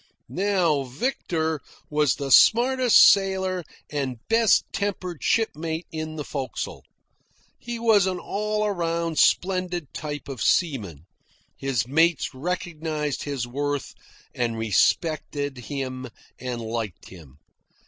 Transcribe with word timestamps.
Now 0.27 0.81
Victor 0.81 1.61
was 1.91 2.15
the 2.15 2.31
smartest 2.31 2.97
sailor 3.07 3.63
and 3.91 4.17
best 4.29 4.63
tempered 4.73 5.21
shipmate 5.23 5.85
in 5.91 6.15
the 6.15 6.23
forecastle. 6.23 6.83
He 7.59 7.77
was 7.77 8.07
an 8.07 8.17
all 8.17 8.67
round 8.71 9.19
splendid 9.19 9.93
type 9.93 10.27
of 10.27 10.41
seaman; 10.41 11.05
his 11.55 11.87
mates 11.87 12.33
recognised 12.33 13.25
his 13.25 13.45
worth, 13.45 13.93
and 14.33 14.57
respected 14.57 15.59
him 15.59 16.07
and 16.39 16.59
liked 16.61 17.09
him. 17.09 17.37